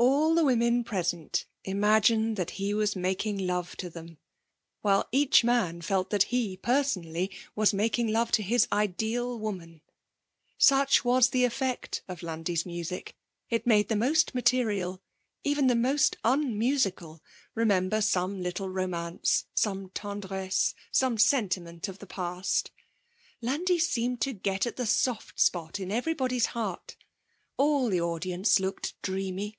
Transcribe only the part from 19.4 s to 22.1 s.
some tendresse, some sentiment of the